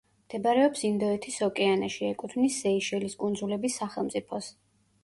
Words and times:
მდებარეობს 0.27 0.81
ინდოეთის 0.89 1.37
ოკეანეში, 1.49 2.09
ეკუთვნის 2.15 2.59
სეიშელის 2.65 3.21
კუნძულების 3.23 3.79
სახელმწიფოს. 3.85 4.53